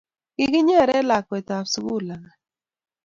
[0.35, 2.39] Kikinyeren lakwet ab sukul langat